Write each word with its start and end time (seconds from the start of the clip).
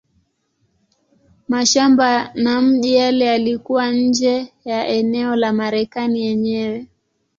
Mashamba 1.49 2.31
na 2.35 2.61
miji 2.61 2.93
yale 2.95 3.25
yalikuwa 3.25 3.91
nje 3.91 4.53
ya 4.65 4.87
eneo 4.87 5.35
la 5.35 5.53
Marekani 5.53 6.21
yenyewe. 6.25 6.87